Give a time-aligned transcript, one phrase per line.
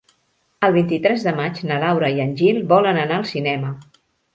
[0.67, 3.77] El vint-i-tres de maig na Laura i en Gil volen anar al cinema.